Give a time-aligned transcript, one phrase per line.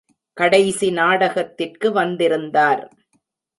[0.37, 2.83] கடைசி நாடகத்திற்கு வந்திருந்தார்.